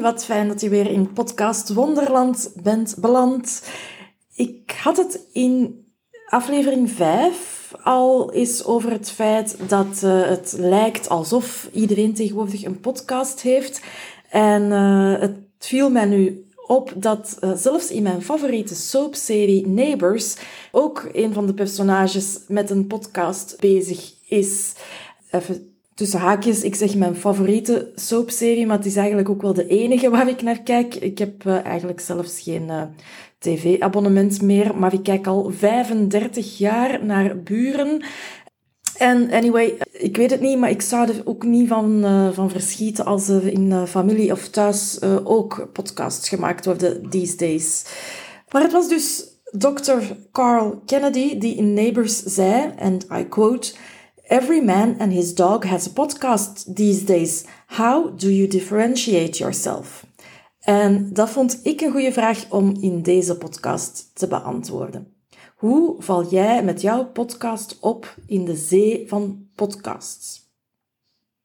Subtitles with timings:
[0.00, 3.62] Wat fijn dat je weer in podcast Wonderland bent beland.
[4.34, 5.84] Ik had het in
[6.26, 12.80] aflevering 5 al eens over het feit dat uh, het lijkt alsof iedereen tegenwoordig een
[12.80, 13.82] podcast heeft.
[14.30, 20.36] En uh, het viel mij nu op dat uh, zelfs in mijn favoriete soapserie Neighbours
[20.72, 24.72] ook een van de personages met een podcast bezig is.
[25.30, 25.67] Even
[25.98, 30.10] tussen haakjes, ik zeg mijn favoriete soapserie, maar het is eigenlijk ook wel de enige
[30.16, 30.94] waar ik naar kijk.
[30.94, 32.82] Ik heb uh, eigenlijk zelfs geen uh,
[33.38, 38.04] tv-abonnement meer, maar ik kijk al 35 jaar naar Buren.
[38.96, 42.50] En anyway, ik weet het niet, maar ik zou er ook niet van, uh, van
[42.50, 47.84] verschieten als er in familie of thuis ook podcasts gemaakt worden these days.
[48.48, 50.00] Maar het was dus Dr.
[50.32, 53.72] Carl Kennedy die in Neighbors zei, en I quote...
[54.28, 57.46] Every man and his dog has a podcast these days.
[57.66, 60.06] How do you differentiate yourself?
[60.60, 65.14] En dat vond ik een goede vraag om in deze podcast te beantwoorden.
[65.56, 70.50] Hoe val jij met jouw podcast op in de zee van podcasts?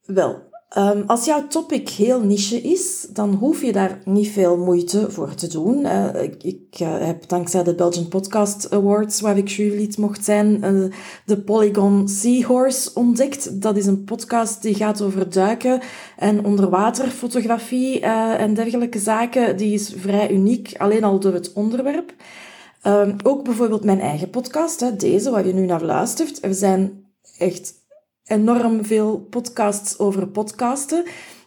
[0.01, 5.11] Wel, Um, als jouw topic heel niche is, dan hoef je daar niet veel moeite
[5.11, 5.79] voor te doen.
[5.79, 10.93] Uh, ik, uh, heb dankzij de Belgian Podcast Awards, waar ik jurylid mocht zijn, uh,
[11.25, 13.61] de Polygon Seahorse ontdekt.
[13.61, 15.81] Dat is een podcast die gaat over duiken
[16.17, 19.57] en onderwaterfotografie en dergelijke zaken.
[19.57, 22.13] Die is vrij uniek, alleen al door het onderwerp.
[22.87, 26.43] Um, ook bijvoorbeeld mijn eigen podcast, hè, deze waar je nu naar luistert.
[26.43, 27.05] Er zijn
[27.37, 27.73] echt
[28.25, 31.03] enorm veel podcasts over podcasten.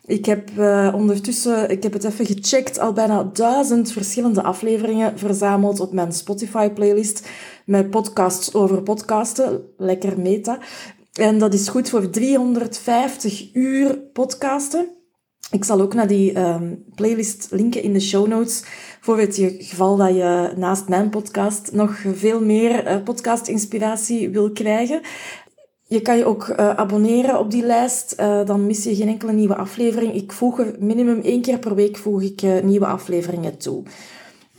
[0.06, 5.80] Ik heb uh, ondertussen, ik heb het even gecheckt, al bijna duizend verschillende afleveringen verzameld
[5.80, 7.28] op mijn Spotify-playlist
[7.64, 9.62] met podcasts over podcasten.
[9.76, 10.58] Lekker meta.
[11.12, 14.86] En dat is goed voor 350 uur podcasten.
[15.50, 18.62] Ik zal ook naar die um, playlist linken in de show notes
[19.00, 25.00] voor het geval dat je naast mijn podcast nog veel meer uh, podcast-inspiratie wil krijgen.
[25.88, 29.32] Je kan je ook uh, abonneren op die lijst, uh, dan mis je geen enkele
[29.32, 30.14] nieuwe aflevering.
[30.14, 33.82] Ik voeg er minimum één keer per week voeg ik uh, nieuwe afleveringen toe.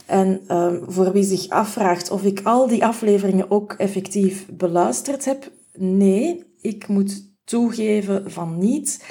[0.06, 5.52] En ehm, voor wie zich afvraagt of ik al die afleveringen ook effectief beluisterd heb,
[5.78, 9.06] nee, ik moet toegeven van niet.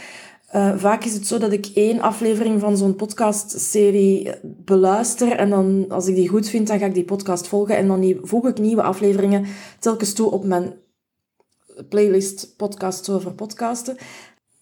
[0.77, 6.07] vaak is het zo dat ik één aflevering van zo'n podcastserie beluister en dan, als
[6.07, 8.83] ik die goed vind, dan ga ik die podcast volgen en dan voeg ik nieuwe
[8.83, 9.45] afleveringen
[9.79, 10.75] telkens toe op mijn
[11.89, 13.97] playlist podcasts over podcasten.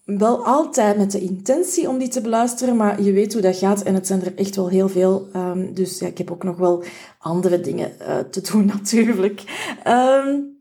[0.05, 3.83] Wel altijd met de intentie om die te beluisteren, maar je weet hoe dat gaat
[3.83, 5.27] en het zijn er echt wel heel veel.
[5.35, 6.83] Um, dus ja, ik heb ook nog wel
[7.19, 9.43] andere dingen uh, te doen natuurlijk.
[9.87, 10.53] Um,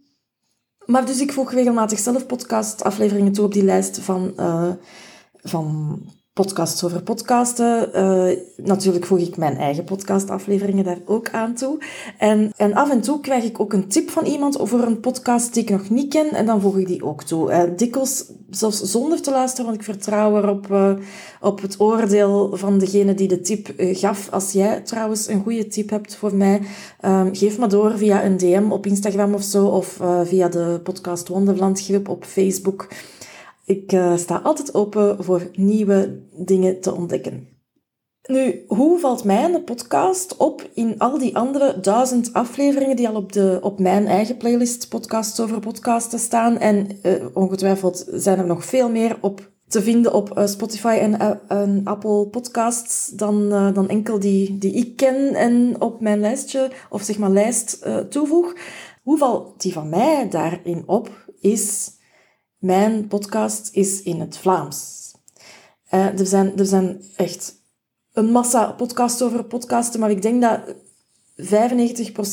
[0.84, 4.70] maar dus ik voeg regelmatig zelf podcastafleveringen toe op die lijst van, uh,
[5.42, 5.98] van
[6.34, 7.90] podcasts over podcasten.
[7.94, 11.78] Uh, natuurlijk voeg ik mijn eigen podcastafleveringen daar ook aan toe.
[12.18, 15.54] En, en af en toe krijg ik ook een tip van iemand over een podcast
[15.54, 17.50] die ik nog niet ken en dan voeg ik die ook toe.
[17.50, 20.92] Uh, dikwijls zelfs zonder te luisteren, want ik vertrouw erop uh,
[21.40, 24.30] op het oordeel van degene die de tip gaf.
[24.30, 26.60] Als jij trouwens een goede tip hebt voor mij,
[27.04, 31.28] um, geef me door via een DM op Instagram of zo, of via de podcast
[31.28, 32.88] Wonderland groep op Facebook.
[33.64, 37.48] Ik uh, sta altijd open voor nieuwe dingen te ontdekken.
[38.26, 43.32] Nu, hoe valt mijn podcast op in al die andere duizend afleveringen die al op,
[43.32, 46.58] de, op mijn eigen playlist podcasts over podcasten staan?
[46.58, 51.40] En uh, ongetwijfeld zijn er nog veel meer op te vinden op uh, Spotify en,
[51.48, 57.02] en, Apple Podcasts dan, dan enkel die, die ik ken en op mijn lijstje, of
[57.02, 58.54] zeg maar lijst, toevoeg.
[59.02, 61.10] Hoe valt die van mij daarin op,
[61.40, 61.90] is
[62.64, 65.12] mijn podcast is in het Vlaams.
[65.94, 67.54] Uh, er, zijn, er zijn echt
[68.12, 70.60] een massa podcasts over podcasten, maar ik denk dat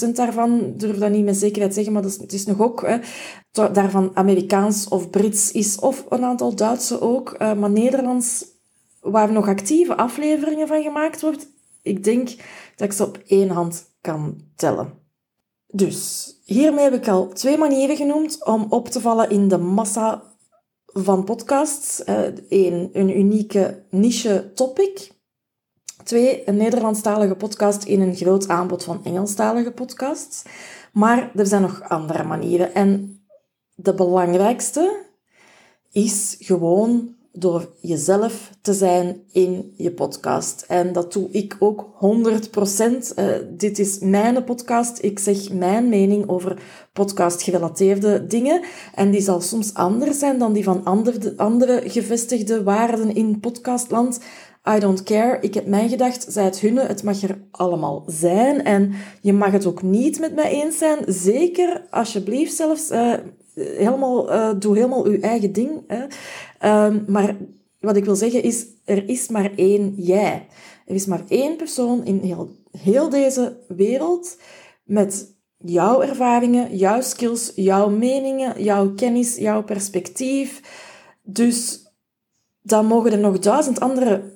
[0.09, 2.81] 95% daarvan, durf dat niet met zekerheid zeggen, maar dat is, het is nog ook,
[2.81, 2.97] hè,
[3.51, 8.45] daarvan Amerikaans of Brits is, of een aantal Duitse ook, uh, maar Nederlands,
[8.99, 11.47] waar nog actieve afleveringen van gemaakt wordt,
[11.81, 12.27] ik denk
[12.75, 15.00] dat ik ze op één hand kan tellen.
[15.71, 20.23] Dus, hiermee heb ik al twee manieren genoemd om op te vallen in de massa
[20.85, 22.01] van podcasts.
[22.50, 25.12] Eén, een unieke niche topic.
[26.03, 30.44] Twee, een Nederlandstalige podcast in een groot aanbod van Engelstalige podcasts.
[30.94, 32.74] Maar er zijn nog andere manieren.
[32.74, 33.21] En
[33.75, 35.06] de belangrijkste
[35.91, 40.65] is gewoon door jezelf te zijn in je podcast.
[40.67, 43.17] En dat doe ik ook 100%.
[43.19, 45.03] Uh, dit is mijn podcast.
[45.03, 46.61] Ik zeg mijn mening over
[46.93, 48.61] podcast-gerelateerde dingen.
[48.95, 54.19] En die zal soms anders zijn dan die van andere, andere gevestigde waarden in podcastland.
[54.69, 55.37] I don't care.
[55.41, 58.63] Ik heb mijn gedacht, zij het hunne, het mag er allemaal zijn.
[58.63, 60.99] En je mag het ook niet met mij eens zijn.
[61.07, 63.13] Zeker, alsjeblieft zelfs, uh,
[63.56, 65.83] helemaal, uh, doe helemaal uw eigen ding.
[65.88, 66.03] Hè.
[66.86, 67.38] Um, maar
[67.80, 70.48] wat ik wil zeggen is, er is maar één jij.
[70.86, 72.19] Er is maar één persoon in
[72.77, 74.38] heel, deze wereld
[74.83, 80.62] met jouw ervaringen, jouw skills, jouw meningen, jouw kennis, jouw perspectief.
[81.24, 81.86] Dus
[82.62, 84.33] dan mogen er nog duizend andere,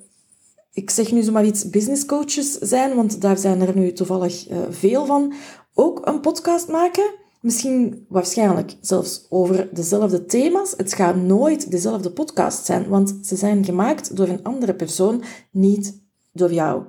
[0.72, 4.58] ik zeg nu zomaar iets, business coaches zijn, want daar zijn er nu toevallig uh,
[4.70, 5.32] veel van,
[5.74, 7.10] ook een podcast maken
[7.46, 10.74] misschien waarschijnlijk zelfs over dezelfde thema's.
[10.76, 16.00] Het gaat nooit dezelfde podcast zijn, want ze zijn gemaakt door een andere persoon, niet
[16.32, 16.82] door jou.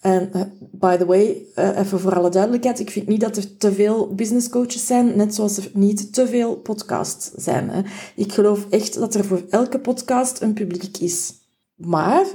[0.00, 3.56] En uh, by the way, uh, even voor alle duidelijkheid, ik vind niet dat er
[3.56, 7.70] te veel business coaches zijn, net zoals er niet te veel podcasts zijn.
[7.70, 7.82] Hè.
[8.16, 11.32] Ik geloof echt dat er voor elke podcast een publiek is.
[11.74, 12.26] Maar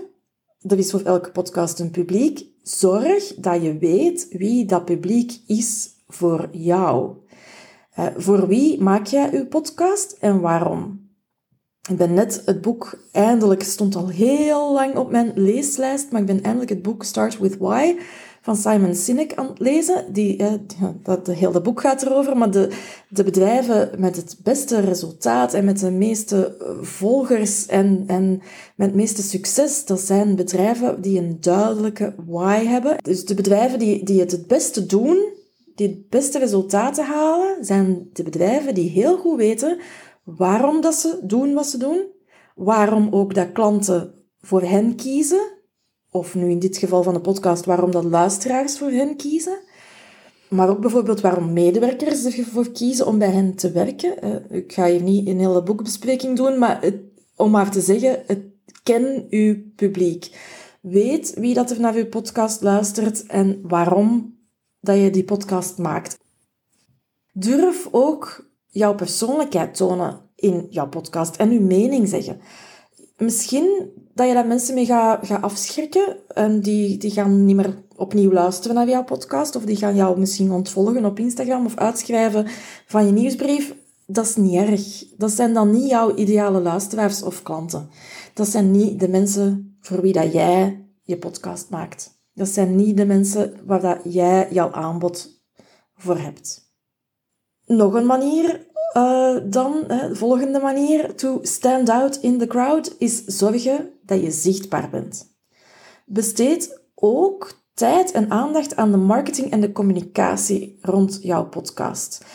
[0.61, 2.45] er is voor elke podcast een publiek.
[2.61, 7.15] Zorg dat je weet wie dat publiek is voor jou.
[7.99, 11.03] Uh, voor wie maak jij uw podcast en waarom?
[11.89, 16.27] Ik ben net het boek, eindelijk stond al heel lang op mijn leeslijst, maar ik
[16.27, 17.95] ben eindelijk het boek Start With Why
[18.41, 20.13] van Simon Sinek aan het lezen.
[20.13, 20.53] Die, uh,
[21.03, 22.69] dat, hele boek gaat erover, maar de,
[23.09, 28.41] de bedrijven met het beste resultaat en met de meeste volgers en, en
[28.75, 32.97] met het meeste succes, dat zijn bedrijven die een duidelijke why hebben.
[33.01, 35.33] Dus de bedrijven die, die het het beste doen,
[35.75, 39.77] die het beste resultaten halen, zijn de bedrijven die heel goed weten
[40.23, 42.05] waarom dat ze doen wat ze doen,
[42.55, 45.53] waarom ook dat klanten voor hen kiezen,
[46.11, 49.59] of nu in dit geval van de podcast, waarom dat luisteraars voor hen kiezen,
[50.49, 54.21] maar ook bijvoorbeeld waarom medewerkers ervoor kiezen om bij hen te werken.
[54.21, 56.95] Eh, ik ga hier niet een hele boekbespreking doen, maar het,
[57.35, 58.39] om maar te zeggen, het,
[58.83, 60.29] ken uw publiek.
[60.81, 64.34] Weet wie dat er naar uw podcast luistert en waarom
[64.85, 66.17] dat je die podcast maakt.
[67.33, 72.39] Durf ook jouw persoonlijkheid tonen in jouw podcast en uw mening zeggen.
[73.17, 77.83] Misschien dat je daar mensen mee gaat, gaat afschrikken en die, die gaan niet meer
[77.95, 82.47] opnieuw luisteren naar jouw podcast of die gaan jou misschien ontvolgen op Instagram of uitschrijven
[82.85, 83.75] van je nieuwsbrief.
[84.07, 85.05] Dat is niet erg.
[85.17, 87.89] Dat zijn dan niet jouw ideale luisteraars of klanten.
[88.33, 92.14] Dat zijn niet de mensen voor wie dat jij je podcast maakt.
[92.35, 95.43] Dat zijn niet de mensen waar dat jij jouw aanbod
[95.95, 96.73] voor hebt.
[97.65, 98.67] Nog een manier
[98.97, 104.31] uh, dan, de volgende manier, to stand out in the crowd, is zorgen dat je
[104.31, 105.35] zichtbaar bent.
[106.05, 112.25] Besteed ook tijd en aandacht aan de marketing en de communicatie rond jouw podcast.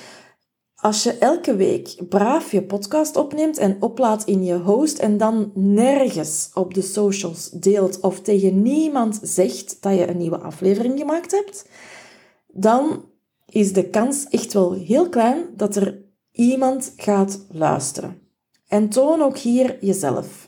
[0.81, 5.50] Als je elke week braaf je podcast opneemt en oplaat in je host en dan
[5.55, 11.31] nergens op de socials deelt of tegen niemand zegt dat je een nieuwe aflevering gemaakt
[11.31, 11.69] hebt,
[12.47, 13.05] dan
[13.47, 16.02] is de kans echt wel heel klein dat er
[16.33, 18.19] iemand gaat luisteren.
[18.66, 20.47] En toon ook hier jezelf.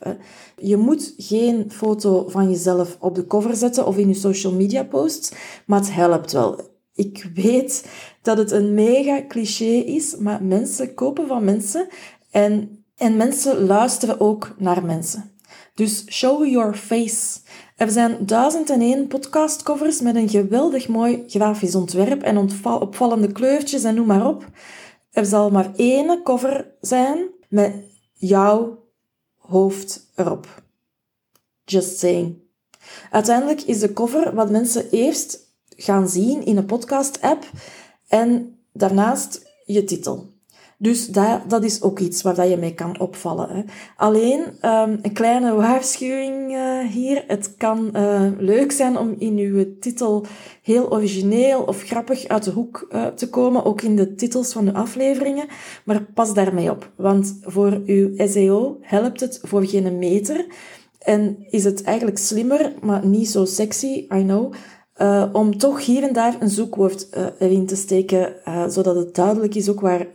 [0.56, 4.84] Je moet geen foto van jezelf op de cover zetten of in je social media
[4.84, 5.32] posts,
[5.66, 6.60] maar het helpt wel.
[6.94, 7.84] Ik weet
[8.22, 11.88] dat het een mega cliché is, maar mensen kopen van mensen
[12.30, 15.30] en, en mensen luisteren ook naar mensen.
[15.74, 17.40] Dus show your face.
[17.76, 23.84] Er zijn duizend en één podcastcovers met een geweldig mooi grafisch ontwerp en opvallende kleurtjes
[23.84, 24.46] en noem maar op.
[25.10, 27.74] Er zal maar één cover zijn met
[28.12, 28.78] jouw
[29.36, 30.62] hoofd erop.
[31.64, 32.36] Just saying.
[33.10, 35.38] Uiteindelijk is de cover wat mensen eerst
[35.76, 37.50] gaan zien in een podcast-app
[38.12, 40.30] en daarnaast je titel.
[40.78, 43.48] Dus dat, dat is ook iets waar dat je mee kan opvallen.
[43.48, 43.62] Hè.
[43.96, 47.24] Alleen um, een kleine waarschuwing uh, hier.
[47.26, 50.26] Het kan uh, leuk zijn om in uw titel
[50.62, 54.64] heel origineel of grappig uit de hoek uh, te komen, ook in de titels van
[54.64, 55.46] de afleveringen.
[55.84, 60.46] Maar pas daarmee op, want voor uw SEO helpt het voor geen meter.
[60.98, 64.52] En is het eigenlijk slimmer, maar niet zo sexy, I know,
[64.96, 69.14] uh, om toch hier en daar een zoekwoord uh, erin te steken, uh, zodat het
[69.14, 70.06] duidelijk is ook waar,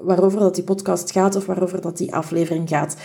[0.00, 2.96] waarover dat die podcast gaat of waarover dat die aflevering gaat.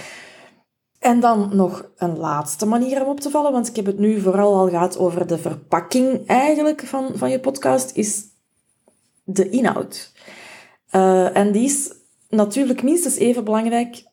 [1.00, 4.20] En dan nog een laatste manier om op te vallen, want ik heb het nu
[4.20, 8.24] vooral al gehad over de verpakking eigenlijk van, van je podcast, is
[9.24, 10.12] de inhoud.
[11.34, 11.94] En die is
[12.30, 14.04] natuurlijk minstens even belangrijk,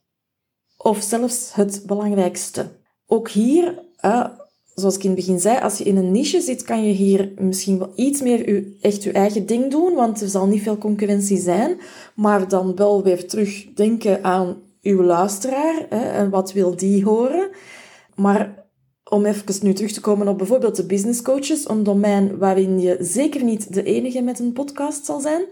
[0.77, 2.67] of zelfs het belangrijkste.
[3.07, 3.85] Ook hier,
[4.79, 7.33] zoals ik in het begin zei, als je in een niche zit, kan je hier
[7.39, 11.39] misschien wel iets meer echt je eigen ding doen, want er zal niet veel concurrentie
[11.39, 11.79] zijn,
[12.15, 17.49] maar dan wel weer terug denken aan uw luisteraar hè, en wat wil die horen.
[18.15, 18.67] Maar
[19.05, 22.97] om even nu terug te komen op bijvoorbeeld de business coaches, een domein waarin je
[23.01, 25.43] zeker niet de enige met een podcast zal zijn,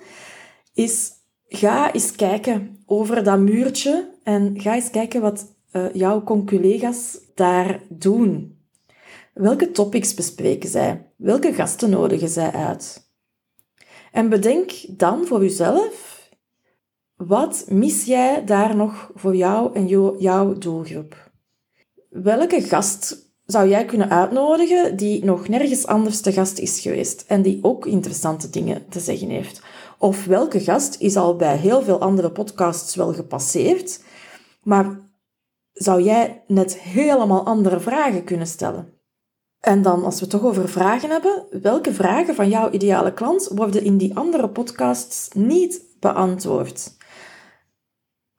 [0.74, 1.10] is
[1.48, 7.82] ga eens kijken over dat muurtje en ga eens kijken wat uh, jouw conculega's daar
[7.88, 8.55] doen.
[9.36, 11.12] Welke topics bespreken zij?
[11.16, 13.10] Welke gasten nodigen zij uit?
[14.12, 16.28] En bedenk dan voor jezelf
[17.16, 19.86] wat mis jij daar nog voor jou en
[20.18, 21.30] jouw doelgroep?
[22.08, 27.42] Welke gast zou jij kunnen uitnodigen die nog nergens anders te gast is geweest en
[27.42, 29.62] die ook interessante dingen te zeggen heeft?
[29.98, 34.02] Of welke gast is al bij heel veel andere podcasts wel gepasseerd,
[34.62, 35.00] maar
[35.72, 38.95] zou jij net helemaal andere vragen kunnen stellen?
[39.60, 43.48] En dan, als we het toch over vragen hebben, welke vragen van jouw ideale klant
[43.54, 46.94] worden in die andere podcasts niet beantwoord?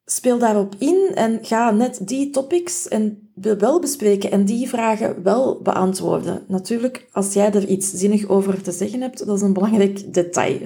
[0.10, 5.62] speel daarop in en ga net die topics en wel bespreken en die vragen wel
[5.62, 6.44] beantwoorden.
[6.48, 10.60] Natuurlijk, als jij er iets zinnig over te zeggen hebt, dat is een belangrijk detail.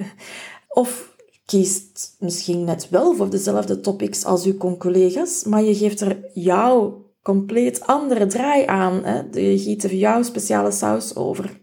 [0.68, 1.16] Of
[1.46, 7.10] kiest misschien net wel voor dezelfde topics als uw collega's, maar je geeft er jouw
[7.22, 9.04] compleet andere draai aan.
[9.04, 9.40] Hè?
[9.40, 11.60] Je giet er jouw speciale saus over.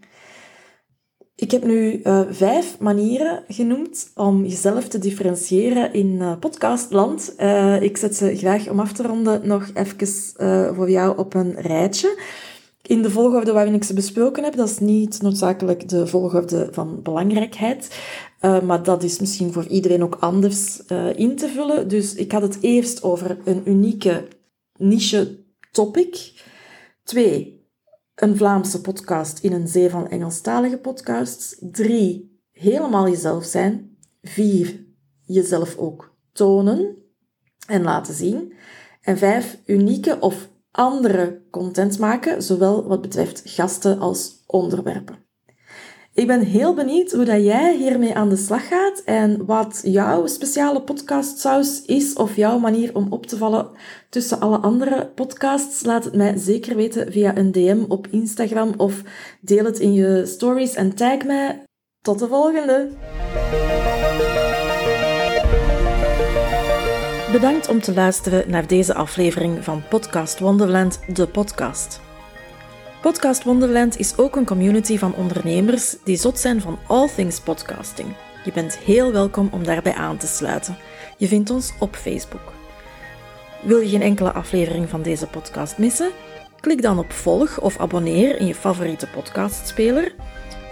[1.34, 7.34] Ik heb nu uh, vijf manieren genoemd om jezelf te differentiëren in uh, podcastland.
[7.38, 11.54] Uh, ik zet ze graag om af te ronden nog even voor jou op een
[11.60, 12.18] rijtje.
[12.82, 17.02] In de volgorde waarin ik ze besproken heb, dat is niet noodzakelijk de volgorde van
[17.02, 18.00] belangrijkheid,
[18.40, 20.82] maar dat is misschien voor iedereen ook anders
[21.14, 21.88] in te vullen.
[21.88, 24.28] Dus ik had het eerst over een unieke
[24.76, 25.38] niche
[25.70, 26.44] topic.
[27.04, 27.66] Twee,
[28.14, 31.56] een Vlaamse podcast in een zee van Engelstalige podcasts.
[31.60, 33.96] Drie, helemaal jezelf zijn.
[34.22, 34.84] Vier,
[35.22, 36.96] jezelf ook tonen
[37.66, 38.52] en laten zien.
[39.00, 45.29] En vijf, unieke of andere content maken, zowel wat betreft gasten als onderwerpen.
[46.20, 50.26] Ik ben heel benieuwd hoe dat jij hiermee aan de slag gaat en wat jouw
[50.26, 53.68] speciale podcastsaus is of jouw manier om op te vallen
[54.08, 55.84] tussen alle andere podcasts.
[55.84, 59.02] Laat het mij zeker weten via een DM op Instagram of
[59.40, 61.62] deel het in je stories en tag mij.
[62.00, 62.88] Tot de volgende!
[67.32, 72.00] Bedankt om te luisteren naar deze aflevering van Podcast Wonderland, de podcast.
[73.00, 78.08] Podcast Wonderland is ook een community van ondernemers die zot zijn van all things podcasting.
[78.44, 80.76] Je bent heel welkom om daarbij aan te sluiten.
[81.16, 82.52] Je vindt ons op Facebook.
[83.62, 86.10] Wil je geen enkele aflevering van deze podcast missen?
[86.60, 90.14] Klik dan op volg of abonneer in je favoriete podcastspeler.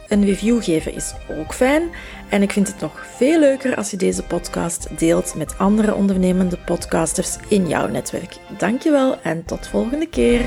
[0.09, 1.91] Een review geven is ook fijn
[2.29, 6.59] en ik vind het nog veel leuker als je deze podcast deelt met andere ondernemende
[6.59, 8.37] podcasters in jouw netwerk.
[8.59, 10.41] Dankjewel en tot volgende keer.